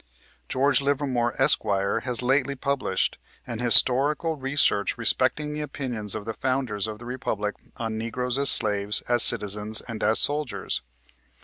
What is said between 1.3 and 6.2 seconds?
Esq., has lately published" An Historical Re search respecting the Opinions